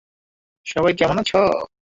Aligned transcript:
সবাই 0.65 0.93
কেমন 0.93 1.17
আছো? 1.19 1.39